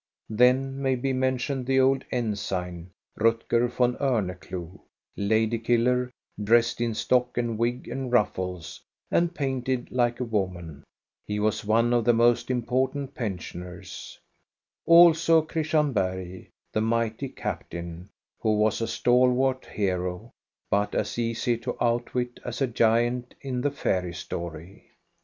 'Then 0.31 0.81
may 0.81 0.95
be 0.95 1.13
mentioned 1.13 1.67
the. 1.67 1.79
old 1.79 2.03
ensign, 2.11 2.89
Rutger 3.19 3.67
von 3.69 3.97
Omeclou, 3.97 4.79
lady 5.15 5.59
killer, 5.59 6.09
dressed 6.43 6.81
in 6.81 6.95
stock 6.95 7.37
and 7.37 7.55
wig 7.55 7.87
and 7.87 8.11
ruffles, 8.11 8.81
and 9.11 9.35
painted 9.35 9.91
like 9.91 10.19
a 10.19 10.23
woman,— 10.23 10.83
he 11.27 11.39
was 11.39 11.63
one 11.63 11.93
of 11.93 12.03
the 12.03 12.15
most 12.15 12.49
important 12.49 13.13
pensioners; 13.13 14.17
also 14.87 15.43
Christian 15.43 15.93
Bergh, 15.93 16.47
the 16.73 16.81
mighty 16.81 17.29
captain, 17.29 18.09
who 18.39 18.55
was 18.57 18.81
a 18.81 18.87
stalwart 18.87 19.67
hero, 19.67 20.31
but 20.71 20.95
as 20.95 21.19
easy 21.19 21.57
to 21.59 21.77
outwit 21.79 22.39
as 22.43 22.59
a 22.59 22.65
giant 22.65 23.35
in 23.41 23.61
the 23.61 23.69
fairy 23.69 24.15
story. 24.15 24.87